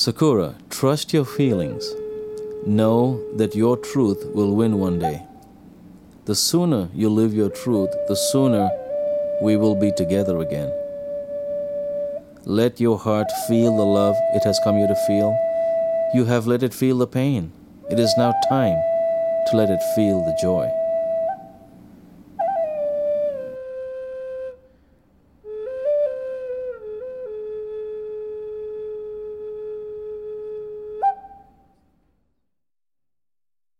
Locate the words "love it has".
13.84-14.58